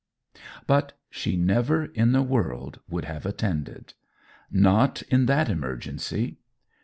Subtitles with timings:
[0.65, 3.93] But she never in the world would have attended.
[4.49, 6.39] Not in that emergency!